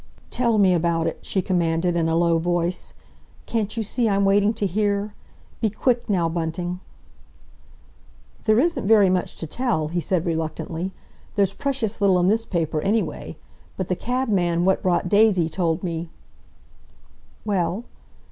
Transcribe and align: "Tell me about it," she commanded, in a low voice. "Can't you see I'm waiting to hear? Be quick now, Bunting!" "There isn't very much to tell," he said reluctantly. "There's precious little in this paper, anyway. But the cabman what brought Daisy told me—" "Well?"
"Tell 0.31 0.57
me 0.57 0.73
about 0.73 1.05
it," 1.05 1.19
she 1.21 1.43
commanded, 1.43 1.95
in 1.95 2.09
a 2.09 2.15
low 2.15 2.39
voice. 2.39 2.95
"Can't 3.45 3.77
you 3.77 3.83
see 3.83 4.09
I'm 4.09 4.25
waiting 4.25 4.51
to 4.55 4.65
hear? 4.65 5.13
Be 5.59 5.69
quick 5.69 6.09
now, 6.09 6.27
Bunting!" 6.27 6.79
"There 8.45 8.59
isn't 8.59 8.87
very 8.87 9.11
much 9.11 9.35
to 9.35 9.45
tell," 9.45 9.89
he 9.89 10.01
said 10.01 10.25
reluctantly. 10.25 10.91
"There's 11.35 11.53
precious 11.53 12.01
little 12.01 12.17
in 12.19 12.29
this 12.29 12.45
paper, 12.47 12.81
anyway. 12.81 13.37
But 13.77 13.89
the 13.89 13.95
cabman 13.95 14.65
what 14.65 14.81
brought 14.81 15.07
Daisy 15.07 15.47
told 15.47 15.83
me—" 15.83 16.09
"Well?" 17.45 17.83